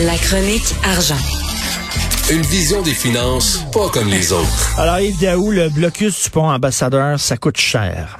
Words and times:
La 0.00 0.14
chronique 0.16 0.76
argent. 0.84 1.16
Une 2.30 2.42
vision 2.42 2.82
des 2.82 2.92
finances 2.92 3.64
pas 3.72 3.88
comme 3.88 4.06
les 4.06 4.32
autres. 4.32 4.78
Alors 4.78 5.00
Yves 5.00 5.20
Daou, 5.20 5.50
le 5.50 5.70
blocus 5.70 6.22
du 6.22 6.30
pont 6.30 6.48
ambassadeur, 6.48 7.18
ça 7.18 7.36
coûte 7.36 7.56
cher. 7.56 8.16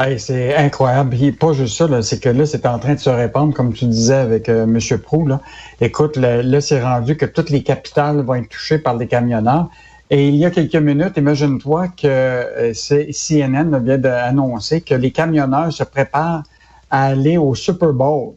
Hey, 0.00 0.18
c'est 0.18 0.56
incroyable. 0.56 1.14
Et 1.22 1.30
pas 1.30 1.52
juste 1.52 1.76
ça, 1.76 2.02
c'est 2.02 2.18
que 2.18 2.28
là, 2.28 2.44
c'est 2.44 2.66
en 2.66 2.80
train 2.80 2.94
de 2.94 2.98
se 2.98 3.08
répandre, 3.08 3.54
comme 3.54 3.72
tu 3.72 3.84
disais 3.84 4.16
avec 4.16 4.48
euh, 4.48 4.64
M. 4.64 4.80
Prou. 4.98 5.28
Là. 5.28 5.40
Écoute, 5.80 6.16
là, 6.16 6.60
c'est 6.60 6.82
rendu 6.82 7.16
que 7.16 7.26
toutes 7.26 7.50
les 7.50 7.62
capitales 7.62 8.20
vont 8.22 8.34
être 8.34 8.48
touchées 8.48 8.78
par 8.78 8.98
des 8.98 9.06
camionneurs. 9.06 9.68
Et 10.10 10.26
il 10.26 10.34
y 10.34 10.44
a 10.44 10.50
quelques 10.50 10.74
minutes, 10.74 11.16
imagine-toi 11.16 11.86
que 11.88 12.08
euh, 12.08 12.72
CNN 12.74 13.78
vient 13.78 13.98
d'annoncer 13.98 14.80
que 14.80 14.96
les 14.96 15.12
camionneurs 15.12 15.72
se 15.72 15.84
préparent 15.84 16.42
à 16.90 17.04
aller 17.04 17.38
au 17.38 17.54
Super 17.54 17.92
Bowl. 17.92 18.34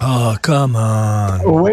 Oh, 0.00 0.32
comment? 0.42 1.26
Oui, 1.44 1.72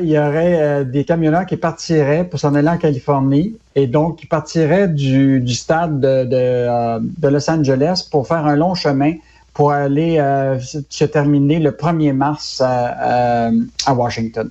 il 0.00 0.08
y 0.08 0.18
aurait 0.18 0.58
euh, 0.58 0.84
des 0.84 1.04
camionneurs 1.04 1.44
qui 1.44 1.58
partiraient 1.58 2.24
pour 2.24 2.40
s'en 2.40 2.54
aller 2.54 2.68
en 2.68 2.78
Californie 2.78 3.56
et 3.74 3.86
donc 3.86 4.20
qui 4.20 4.26
partiraient 4.26 4.88
du, 4.88 5.40
du 5.40 5.54
stade 5.54 6.00
de, 6.00 6.24
de, 6.24 6.30
euh, 6.32 6.98
de, 7.02 7.28
Los 7.28 7.50
Angeles 7.50 8.08
pour 8.10 8.26
faire 8.26 8.46
un 8.46 8.56
long 8.56 8.74
chemin 8.74 9.14
pour 9.52 9.72
aller 9.72 10.18
euh, 10.18 10.58
se 10.88 11.04
terminer 11.04 11.58
le 11.58 11.72
1er 11.72 12.14
mars 12.14 12.62
à, 12.64 13.50
à 13.84 13.94
Washington. 13.94 14.48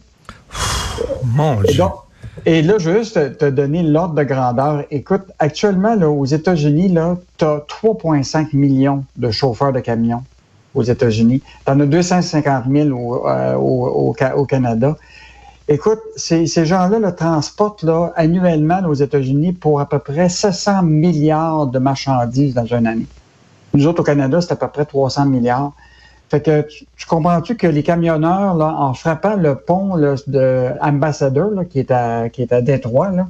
Mon 1.23 1.62
Dieu. 1.62 1.84
Et, 2.45 2.62
là, 2.62 2.77
juste 2.77 3.38
te 3.38 3.49
donner 3.49 3.81
l'ordre 3.81 4.13
de 4.13 4.23
grandeur. 4.23 4.84
Écoute, 4.91 5.23
actuellement, 5.40 5.95
là, 5.95 6.09
aux 6.09 6.26
États-Unis, 6.26 6.93
tu 7.38 7.45
as 7.45 7.65
3,5 7.67 8.55
millions 8.55 9.04
de 9.15 9.31
chauffeurs 9.31 9.73
de 9.73 9.79
camions 9.79 10.23
aux 10.75 10.84
États-Unis. 10.84 11.41
Tu 11.65 11.71
en 11.71 11.79
as 11.79 11.85
250 11.85 12.65
000 12.70 12.89
au, 12.89 13.27
euh, 13.27 13.55
au, 13.55 14.45
Canada. 14.45 14.95
Écoute, 15.67 15.99
ces, 16.15 16.45
ces 16.45 16.65
gens-là 16.65 16.99
le 16.99 17.15
transportent 17.15 17.84
là, 17.84 18.13
annuellement 18.15 18.81
aux 18.87 18.93
États-Unis 18.93 19.53
pour 19.53 19.79
à 19.79 19.90
peu 19.90 19.99
près 19.99 20.29
700 20.29 20.84
milliards 20.84 21.68
de 21.68 21.79
marchandises 21.79 22.53
dans 22.53 22.65
une 22.65 22.85
année. 22.85 23.07
Nous 23.73 23.87
autres, 23.87 24.01
au 24.01 24.03
Canada, 24.03 24.40
c'est 24.41 24.51
à 24.51 24.55
peu 24.55 24.68
près 24.68 24.85
300 24.85 25.26
milliards. 25.26 25.73
Fait 26.29 26.41
que 26.41 26.62
tu, 26.62 27.05
comprends-tu 27.07 27.55
que 27.55 27.68
les 27.68 27.84
camionneurs, 27.84 28.55
là, 28.55 28.76
en 28.77 28.93
frappant 28.93 29.35
le 29.35 29.55
pont 29.55 29.96
là, 29.96 30.15
de 30.27 30.70
Ambassador, 30.81 31.51
là, 31.51 31.65
qui 31.65 31.79
est 31.79 31.91
à 31.91 32.29
qui 32.29 32.41
est 32.41 32.51
à 32.51 32.62
Détroit, 32.62 33.12
là, 33.12 33.27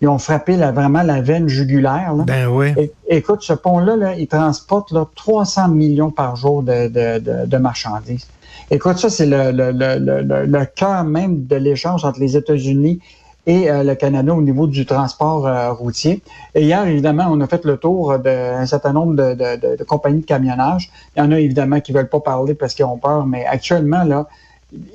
ils 0.00 0.08
ont 0.08 0.18
frappé 0.18 0.56
vraiment 0.56 1.02
la 1.02 1.20
veine 1.20 1.48
jugulaire. 1.48 2.14
Là. 2.14 2.24
Ben 2.24 2.46
oui. 2.46 2.68
écoute, 3.08 3.42
ce 3.42 3.52
pont-là, 3.52 3.96
là, 3.96 4.14
il 4.14 4.28
transporte 4.28 4.92
là, 4.92 5.06
300 5.16 5.68
millions 5.68 6.10
par 6.10 6.36
jour 6.36 6.62
de, 6.62 6.88
de, 6.88 7.46
de, 7.46 7.56
marchandises. 7.56 8.28
Écoute, 8.70 8.98
ça, 8.98 9.10
c'est 9.10 9.26
le, 9.26 9.50
le, 9.50 9.72
le, 9.72 10.46
le, 10.46 10.64
cœur 10.66 11.02
même 11.04 11.46
de 11.46 11.56
l'échange 11.56 12.04
entre 12.04 12.20
les 12.20 12.36
États-Unis 12.36 13.00
et 13.46 13.70
euh, 13.70 13.82
le 13.82 13.94
Canada 13.94 14.34
au 14.34 14.42
niveau 14.42 14.66
du 14.66 14.84
transport 14.86 15.46
euh, 15.46 15.72
routier. 15.72 16.22
Et 16.54 16.64
hier, 16.64 16.86
évidemment, 16.86 17.28
on 17.30 17.40
a 17.40 17.46
fait 17.46 17.64
le 17.64 17.78
tour 17.78 18.18
d'un 18.18 18.66
certain 18.66 18.92
nombre 18.92 19.16
de, 19.16 19.34
de, 19.34 19.76
de, 19.76 19.84
compagnies 19.84 20.20
de 20.20 20.26
camionnage. 20.26 20.90
Il 21.16 21.20
y 21.20 21.22
en 21.22 21.32
a 21.32 21.40
évidemment 21.40 21.80
qui 21.80 21.92
veulent 21.92 22.10
pas 22.10 22.20
parler 22.20 22.54
parce 22.54 22.74
qu'ils 22.74 22.84
ont 22.84 22.98
peur, 22.98 23.26
mais 23.26 23.46
actuellement, 23.46 24.04
là, 24.04 24.28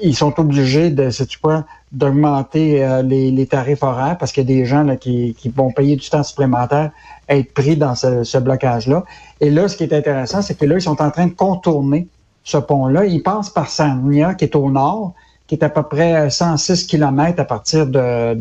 ils 0.02 0.16
sont 0.16 0.40
obligés 0.40 0.90
de, 0.92 1.10
sais-tu 1.10 1.40
quoi, 1.40 1.66
d'augmenter 1.92 2.84
euh, 2.84 3.02
les, 3.02 3.46
tarifs 3.48 3.84
horaires 3.84 4.18
parce 4.18 4.32
qu'il 4.32 4.50
y 4.50 4.54
a 4.54 4.58
des 4.60 4.66
gens 4.66 4.84
là, 4.84 4.96
qui, 4.96 5.36
vont 5.56 5.72
payer 5.72 5.96
du 5.96 6.10
temps 6.10 6.24
supplémentaire 6.24 6.92
à 7.28 7.36
être 7.36 7.54
pris 7.54 7.76
dans 7.76 7.96
ce, 7.96 8.38
blocage-là. 8.38 9.04
Et 9.42 9.50
là, 9.50 9.68
ce 9.68 9.78
qui 9.78 9.84
est 9.84 9.94
intéressant, 9.94 10.42
c'est 10.42 10.56
que 10.56 10.66
là, 10.66 10.76
ils 10.76 10.82
sont 10.82 11.02
en 11.02 11.10
train 11.10 11.28
de 11.28 11.34
contourner 11.34 12.08
ce 12.44 12.58
pont-là. 12.58 13.06
Ils 13.06 13.24
passent 13.24 13.50
par 13.50 13.70
Sarnia, 13.70 14.36
qui 14.36 14.46
est 14.46 14.56
au 14.56 14.70
nord, 14.70 15.14
qui 15.48 15.56
est 15.56 15.64
à 15.64 15.70
peu 15.70 15.84
près 15.84 16.30
106 16.30 16.86
km 16.86 17.40
à 17.40 17.46
partir 17.46 17.88
de, 17.88 18.34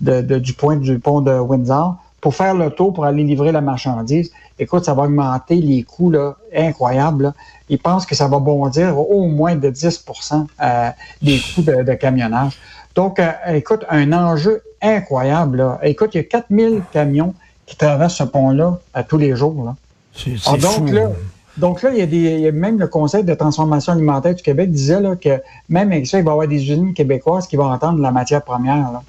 de, 0.00 0.38
du 0.38 0.52
point 0.52 0.76
du 0.76 0.98
pont 0.98 1.20
de 1.20 1.32
Windsor, 1.32 1.96
pour 2.26 2.34
faire 2.34 2.54
le 2.54 2.70
tour, 2.70 2.92
pour 2.92 3.04
aller 3.04 3.22
livrer 3.22 3.52
la 3.52 3.60
marchandise. 3.60 4.32
Écoute, 4.58 4.84
ça 4.84 4.94
va 4.94 5.04
augmenter 5.04 5.54
les 5.54 5.84
coûts 5.84 6.10
là, 6.10 6.34
incroyables. 6.52 7.32
Ils 7.68 7.78
pensent 7.78 8.04
que 8.04 8.16
ça 8.16 8.26
va 8.26 8.40
bondir 8.40 8.98
au 8.98 9.28
moins 9.28 9.54
de 9.54 9.70
10% 9.70 10.44
euh, 10.60 10.90
des 11.22 11.38
coûts 11.38 11.62
de, 11.62 11.94
camionnage. 11.94 12.58
Donc, 12.96 13.20
euh, 13.20 13.30
écoute, 13.54 13.84
un 13.88 14.12
enjeu 14.12 14.60
incroyable. 14.82 15.58
Là. 15.58 15.78
Écoute, 15.84 16.16
il 16.16 16.16
y 16.16 16.20
a 16.20 16.24
4000 16.24 16.82
camions 16.92 17.32
qui 17.64 17.76
traversent 17.76 18.16
ce 18.16 18.24
pont-là 18.24 18.80
à 18.92 19.04
tous 19.04 19.18
les 19.18 19.36
jours. 19.36 19.64
Là. 19.64 19.76
C'est, 20.12 20.60
donc, 20.60 20.90
là, 20.90 21.10
donc 21.58 21.82
là, 21.82 21.90
il 21.92 21.98
y, 21.98 22.02
a 22.02 22.06
des, 22.06 22.16
il 22.16 22.40
y 22.40 22.48
a 22.48 22.50
même 22.50 22.80
le 22.80 22.88
Conseil 22.88 23.22
de 23.22 23.34
transformation 23.34 23.92
alimentaire 23.92 24.34
du 24.34 24.42
Québec 24.42 24.72
disait 24.72 24.98
là, 24.98 25.14
que 25.14 25.40
même 25.68 25.92
avec 25.92 26.08
ça, 26.08 26.18
il 26.18 26.24
va 26.24 26.30
y 26.30 26.32
avoir 26.32 26.48
des 26.48 26.60
usines 26.60 26.92
québécoises 26.92 27.46
qui 27.46 27.54
vont 27.54 27.70
entendre 27.70 28.00
la 28.00 28.10
matière 28.10 28.42
première. 28.42 28.90
Là. 28.90 29.02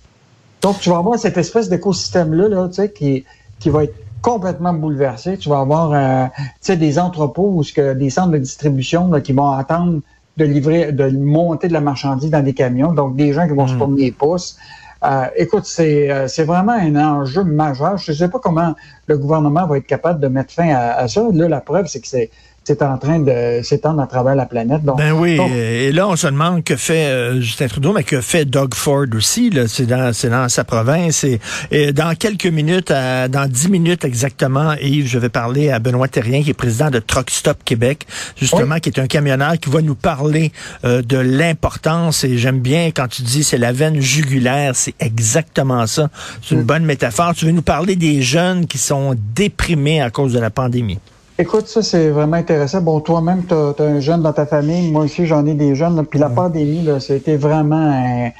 Donc, 0.67 0.81
tu 0.81 0.89
vas 0.89 0.97
avoir 0.97 1.17
cette 1.17 1.37
espèce 1.37 1.69
d'écosystème-là 1.69 2.49
là, 2.49 2.67
tu 2.67 2.73
sais, 2.73 2.91
qui, 2.91 3.23
qui 3.57 3.69
va 3.69 3.85
être 3.85 3.95
complètement 4.21 4.73
bouleversé. 4.73 5.37
Tu 5.37 5.47
vas 5.47 5.61
avoir 5.61 5.93
euh, 5.93 6.75
des 6.75 6.99
entrepôts 6.99 7.53
ou 7.53 7.63
des 7.93 8.09
centres 8.09 8.31
de 8.31 8.37
distribution 8.37 9.07
là, 9.07 9.21
qui 9.21 9.31
vont 9.31 9.49
attendre 9.49 10.01
de 10.35 10.43
livrer, 10.43 10.91
de 10.91 11.07
monter 11.07 11.69
de 11.69 11.73
la 11.73 11.79
marchandise 11.79 12.31
dans 12.31 12.43
des 12.43 12.53
camions. 12.53 12.91
Donc, 12.91 13.15
des 13.15 13.31
gens 13.31 13.47
qui 13.47 13.53
vont 13.53 13.65
se 13.65 13.75
hmm. 13.75 13.77
promener 13.77 14.01
les 14.01 14.11
pouces. 14.11 14.57
Euh, 15.05 15.27
écoute, 15.37 15.63
c'est, 15.63 16.11
euh, 16.11 16.27
c'est 16.27 16.43
vraiment 16.43 16.73
un 16.73 16.97
enjeu 16.97 17.45
majeur. 17.45 17.97
Je 17.97 18.11
ne 18.11 18.17
sais 18.17 18.27
pas 18.27 18.39
comment 18.39 18.75
le 19.05 19.17
gouvernement 19.17 19.65
va 19.67 19.77
être 19.77 19.87
capable 19.87 20.19
de 20.19 20.27
mettre 20.27 20.51
fin 20.51 20.67
à, 20.67 20.95
à 20.95 21.07
ça. 21.07 21.23
Là, 21.31 21.47
la 21.47 21.61
preuve, 21.61 21.87
c'est 21.87 22.01
que 22.01 22.09
c'est, 22.09 22.29
c'est 22.67 22.81
en 22.81 22.97
train 22.97 23.19
de 23.19 23.61
s'étendre 23.63 24.01
à 24.01 24.07
travers 24.07 24.35
la 24.35 24.45
planète. 24.45 24.83
Donc, 24.83 24.97
ben 24.97 25.13
oui, 25.13 25.39
et 25.39 25.93
là, 25.93 26.05
on 26.05 26.17
se 26.17 26.27
demande 26.27 26.65
que 26.65 26.75
fait 26.75 27.05
euh, 27.05 27.39
Justin 27.39 27.67
Trudeau, 27.67 27.93
mais 27.93 28.03
que 28.03 28.19
fait 28.19 28.43
Doug 28.43 28.73
Ford 28.75 29.05
aussi. 29.15 29.53
C'est 29.69 29.85
dans, 29.85 30.11
dans 30.11 30.49
sa 30.49 30.65
province. 30.65 31.25
Et, 31.71 31.93
dans 31.93 32.13
quelques 32.13 32.47
minutes, 32.47 32.89
dans 32.89 33.49
dix 33.49 33.69
minutes 33.69 34.03
exactement, 34.03 34.73
Yves, 34.81 35.07
je 35.07 35.17
vais 35.17 35.29
parler 35.29 35.69
à 35.69 35.79
Benoît 35.79 36.09
Terrien, 36.09 36.43
qui 36.43 36.49
est 36.49 36.53
président 36.53 36.91
de 36.91 36.99
Truck 36.99 37.29
Stop 37.29 37.59
Québec, 37.63 38.05
justement, 38.35 38.79
qui 38.79 38.89
est 38.89 38.99
un 38.99 39.07
camionneur 39.07 39.57
qui 39.59 39.69
va 39.69 39.81
nous 39.81 39.95
parler 39.95 40.51
euh, 40.83 41.01
de 41.01 41.17
l'importance. 41.17 42.25
Et 42.25 42.37
j'aime 42.37 42.59
bien 42.59 42.91
quand 42.91 43.07
tu 43.07 43.21
dis 43.21 43.45
c'est 43.45 43.57
la 43.57 43.71
veine 43.71 44.01
jugulaire, 44.01 44.75
c'est 44.75 44.95
exactement 44.99 45.87
ça. 45.87 46.09
C'est 46.41 46.55
une 46.55 46.63
mm. 46.63 46.65
bonne 46.65 46.83
métaphore. 46.83 47.33
Tu 47.33 47.45
veux 47.45 47.53
nous 47.53 47.61
parler 47.61 47.95
des 47.95 48.21
jeunes 48.21 48.67
qui 48.67 48.77
sont 48.77 49.15
déprimés 49.33 50.01
à 50.01 50.09
cause 50.09 50.33
de 50.33 50.39
la 50.39 50.49
pandémie. 50.49 50.99
Écoute, 51.39 51.67
ça, 51.67 51.83
c'est 51.83 52.09
vraiment 52.09 52.37
intéressant. 52.37 52.81
Bon, 52.81 52.99
toi-même, 52.99 53.45
tu 53.45 53.53
as, 53.53 53.75
un 53.79 53.99
jeune 53.99 54.23
dans 54.23 54.33
ta 54.33 54.47
famille. 54.47 54.91
Moi 54.91 55.03
aussi, 55.03 55.27
j'en 55.27 55.45
ai 55.45 55.53
des 55.53 55.75
jeunes. 55.75 56.03
Puis 56.03 56.17
la 56.17 56.31
pandémie, 56.31 56.81
là, 56.81 56.97
été 56.97 57.37
vraiment 57.37 58.31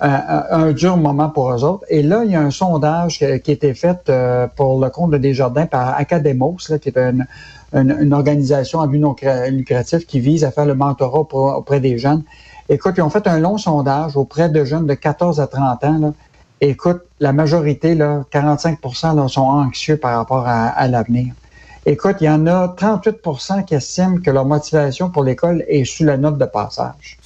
un, 0.00 0.72
dur 0.72 0.96
moment 0.96 1.30
pour 1.30 1.52
eux 1.52 1.64
autres. 1.64 1.84
Et 1.88 2.04
là, 2.04 2.22
il 2.24 2.30
y 2.30 2.36
a 2.36 2.40
un 2.40 2.52
sondage 2.52 3.18
qui, 3.18 3.24
a 3.24 3.34
été 3.34 3.74
fait 3.74 4.08
euh, 4.08 4.46
pour 4.54 4.80
le 4.80 4.88
compte 4.90 5.10
de 5.10 5.18
Desjardins 5.18 5.66
par 5.66 5.96
Academos, 5.96 6.56
là, 6.68 6.78
qui 6.78 6.90
est 6.90 6.96
une, 6.98 7.26
une, 7.72 8.14
organisation 8.14 8.80
à 8.80 8.86
but 8.86 9.00
non 9.00 9.16
lucratif 9.48 10.06
qui 10.06 10.20
vise 10.20 10.44
à 10.44 10.52
faire 10.52 10.66
le 10.66 10.76
mentorat 10.76 11.26
auprès 11.56 11.80
des 11.80 11.98
jeunes. 11.98 12.22
Écoute, 12.68 12.94
ils 12.98 13.02
ont 13.02 13.10
fait 13.10 13.26
un 13.26 13.40
long 13.40 13.58
sondage 13.58 14.16
auprès 14.16 14.48
de 14.48 14.64
jeunes 14.64 14.86
de 14.86 14.94
14 14.94 15.40
à 15.40 15.48
30 15.48 15.84
ans. 15.84 15.98
Là. 15.98 16.12
Écoute, 16.60 17.00
la 17.18 17.32
majorité, 17.32 17.96
là, 17.96 18.22
45% 18.32 19.16
là, 19.16 19.26
sont 19.26 19.42
anxieux 19.42 19.96
par 19.96 20.16
rapport 20.16 20.46
à 20.46 20.86
l'avenir. 20.86 21.34
Écoute, 21.86 22.16
il 22.20 22.24
y 22.24 22.30
en 22.30 22.46
a 22.46 22.68
38% 22.68 23.64
qui 23.66 23.74
estiment 23.74 24.18
que 24.18 24.30
leur 24.30 24.46
motivation 24.46 25.10
pour 25.10 25.22
l'école 25.22 25.64
est 25.68 25.84
sous 25.84 26.04
la 26.04 26.16
note 26.16 26.38
de 26.38 26.46
passage. 26.46 27.18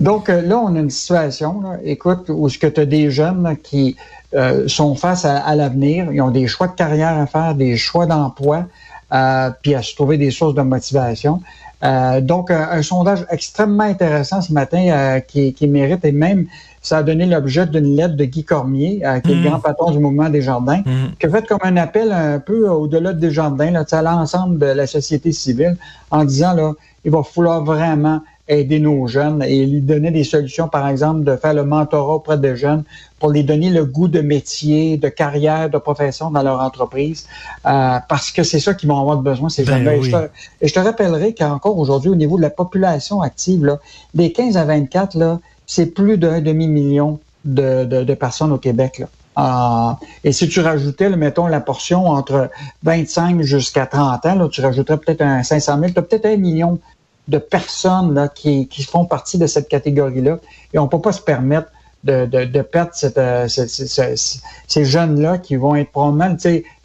Donc 0.00 0.28
euh, 0.28 0.40
là, 0.42 0.58
on 0.58 0.74
a 0.74 0.78
une 0.78 0.90
situation, 0.90 1.62
écoute, 1.84 2.28
où 2.28 2.48
ce 2.48 2.58
que 2.58 2.66
tu 2.66 2.80
as 2.80 2.86
des 2.86 3.10
jeunes 3.10 3.56
qui 3.62 3.96
euh, 4.34 4.68
sont 4.68 4.94
face 4.94 5.24
à, 5.24 5.54
l'avenir, 5.54 6.12
ils 6.12 6.20
ont 6.20 6.30
des 6.30 6.46
choix 6.46 6.68
de 6.68 6.74
carrière 6.74 7.16
à 7.18 7.26
faire, 7.26 7.54
des 7.54 7.76
choix 7.76 8.06
d'emploi, 8.06 8.64
euh, 9.12 9.50
puis 9.62 9.74
à 9.74 9.82
se 9.82 9.94
trouver 9.94 10.18
des 10.18 10.30
sources 10.30 10.54
de 10.54 10.62
motivation. 10.62 11.40
Donc, 11.82 12.50
un 12.50 12.82
sondage 12.82 13.26
extrêmement 13.30 13.84
intéressant 13.84 14.40
ce 14.40 14.52
matin 14.52 15.20
qui, 15.26 15.52
qui 15.52 15.68
mérite 15.68 16.04
et 16.04 16.12
même 16.12 16.46
ça 16.86 16.98
a 16.98 17.02
donné 17.02 17.26
l'objet 17.26 17.66
d'une 17.66 17.96
lettre 17.96 18.14
de 18.14 18.24
Guy 18.24 18.44
Cormier, 18.44 19.02
euh, 19.04 19.18
qui 19.18 19.32
est 19.32 19.34
le 19.34 19.40
mm. 19.40 19.44
grand 19.44 19.58
patron 19.58 19.90
du 19.90 19.98
mouvement 19.98 20.28
des 20.28 20.40
jardins, 20.40 20.82
mm. 20.86 21.16
qui 21.18 21.26
a 21.26 21.30
fait 21.30 21.44
comme 21.44 21.58
un 21.62 21.76
appel 21.76 22.12
un 22.12 22.38
peu 22.38 22.68
au-delà 22.68 23.12
des 23.12 23.32
jardins, 23.32 23.72
là, 23.72 23.84
à 23.90 24.02
l'ensemble 24.02 24.60
de 24.60 24.66
la 24.66 24.86
société 24.86 25.32
civile, 25.32 25.76
en 26.12 26.24
disant 26.24 26.54
là, 26.54 26.74
il 27.04 27.10
va 27.10 27.24
falloir 27.24 27.64
vraiment 27.64 28.20
aider 28.48 28.78
nos 28.78 29.06
jeunes 29.06 29.42
et 29.42 29.66
lui 29.66 29.80
donner 29.80 30.10
des 30.10 30.24
solutions, 30.24 30.68
par 30.68 30.88
exemple, 30.88 31.24
de 31.24 31.36
faire 31.36 31.54
le 31.54 31.64
mentorat 31.64 32.14
auprès 32.14 32.38
des 32.38 32.56
jeunes 32.56 32.84
pour 33.18 33.30
les 33.30 33.42
donner 33.42 33.70
le 33.70 33.84
goût 33.84 34.08
de 34.08 34.20
métier, 34.20 34.98
de 34.98 35.08
carrière, 35.08 35.70
de 35.70 35.78
profession 35.78 36.30
dans 36.30 36.42
leur 36.42 36.60
entreprise, 36.60 37.26
euh, 37.66 37.98
parce 38.08 38.30
que 38.30 38.42
c'est 38.42 38.60
ça 38.60 38.74
qu'ils 38.74 38.88
vont 38.88 39.00
avoir 39.00 39.18
besoin, 39.18 39.48
ces 39.48 39.64
ben 39.64 39.84
jeunes-là. 39.84 40.28
Et, 40.60 40.68
je 40.68 40.74
te 40.74 40.78
rappellerai 40.78 41.34
qu'encore 41.34 41.78
aujourd'hui, 41.78 42.10
au 42.10 42.14
niveau 42.14 42.36
de 42.36 42.42
la 42.42 42.50
population 42.50 43.22
active, 43.22 43.64
là, 43.64 43.78
des 44.14 44.32
15 44.32 44.56
à 44.56 44.64
24, 44.64 45.16
là, 45.16 45.40
c'est 45.66 45.86
plus 45.86 46.18
d'un 46.18 46.40
demi-million 46.40 47.18
de, 47.44 47.84
de, 47.84 48.14
personnes 48.14 48.52
au 48.52 48.58
Québec. 48.58 48.98
Là. 48.98 49.06
Ah, 49.38 49.98
et 50.24 50.32
si 50.32 50.48
tu 50.48 50.60
rajoutais, 50.60 51.10
mettons, 51.10 51.46
la 51.46 51.60
portion 51.60 52.06
entre 52.06 52.50
25 52.84 53.42
jusqu'à 53.42 53.84
30 53.86 54.24
ans, 54.24 54.34
là, 54.34 54.48
tu 54.48 54.62
rajouterais 54.62 54.96
peut-être 54.96 55.20
un 55.20 55.42
500 55.42 55.78
000, 55.78 55.92
tu 55.92 55.98
as 55.98 56.02
peut-être 56.02 56.26
un 56.26 56.36
million 56.36 56.78
de 57.28 57.38
personnes 57.38 58.14
là, 58.14 58.28
qui, 58.28 58.68
qui 58.68 58.82
font 58.82 59.04
partie 59.04 59.38
de 59.38 59.46
cette 59.46 59.68
catégorie-là. 59.68 60.38
Et 60.72 60.78
on 60.78 60.84
ne 60.84 60.88
peut 60.88 61.00
pas 61.00 61.12
se 61.12 61.20
permettre 61.20 61.68
de, 62.04 62.26
de, 62.26 62.44
de 62.44 62.62
perdre 62.62 62.92
cette, 62.94 63.18
euh, 63.18 63.48
ces 63.48 64.84
jeunes-là 64.84 65.38
qui 65.38 65.56
vont 65.56 65.74
être 65.74 65.90
probablement, 65.90 66.36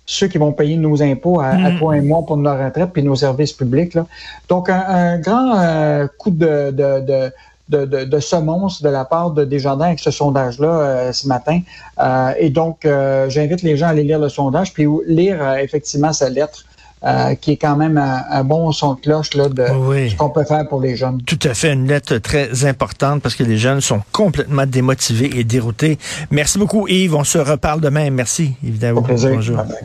ceux 0.06 0.28
qui 0.28 0.38
vont 0.38 0.52
payer 0.52 0.78
nos 0.78 1.02
impôts 1.02 1.40
à, 1.40 1.48
à, 1.48 1.72
mm. 1.72 1.80
toi 1.80 1.98
et 1.98 2.02
moi 2.02 2.24
pour 2.26 2.38
nos 2.38 2.52
retraites 2.52 2.92
puis 2.92 3.04
nos 3.04 3.16
services 3.16 3.54
publics. 3.54 3.94
Là. 3.94 4.08
Donc, 4.50 4.70
un, 4.70 4.84
un 4.88 5.20
grand 5.20 5.60
euh, 5.60 6.08
coup 6.18 6.32
de, 6.32 6.72
de, 6.72 7.00
de 7.02 7.32
de, 7.72 7.86
de, 7.86 8.04
de 8.04 8.20
semonce 8.20 8.82
de 8.82 8.90
la 8.90 9.06
part 9.06 9.32
de 9.32 9.46
Desjardins 9.46 9.86
avec 9.86 10.00
ce 10.00 10.12
sondage-là 10.12 10.68
euh, 10.68 11.12
ce 11.14 11.28
matin. 11.28 11.62
Euh, 12.00 12.34
et 12.38 12.50
donc, 12.50 12.86
euh, 12.86 13.30
j'invite 13.30 13.62
les 13.62 13.78
gens 13.78 13.88
à 13.88 13.90
aller 13.90 14.04
lire 14.04 14.20
le 14.20 14.30
sondage, 14.30 14.74
puis 14.74 14.86
lire 15.08 15.42
euh, 15.42 15.56
effectivement 15.56 16.12
sa 16.12 16.30
lettre 16.30 16.66
euh, 17.04 17.36
qui 17.36 17.54
est 17.54 17.58
quand 17.58 17.76
même 17.76 17.98
un, 17.98 18.44
bon 18.44 18.72
son 18.72 18.94
de 18.94 19.02
cloche 19.02 19.34
là, 19.34 19.50
de 19.50 19.66
ce 19.66 20.16
qu'on 20.16 20.30
peut 20.30 20.44
faire 20.44 20.68
pour 20.68 20.82
les 20.82 20.96
jeunes. 20.96 21.22
Tout 21.24 21.40
à 21.44 21.54
fait, 21.54 21.74
une 21.74 21.88
lettre 21.88 22.18
très 22.18 22.66
importante 22.66 23.22
parce 23.22 23.36
que 23.36 23.44
les 23.44 23.58
jeunes 23.58 23.82
sont 23.82 24.02
complètement 24.12 24.66
démotivés 24.66 25.32
et 25.40 25.44
déroutés. 25.44 25.98
Merci 26.30 26.60
beaucoup 26.60 26.88
Yves, 26.88 27.16
on 27.16 27.24
se 27.24 27.38
reparle 27.38 27.82
demain. 27.82 28.10
Merci 28.12 28.54
évidemment. 28.64 29.02
Bonjour. 29.02 29.64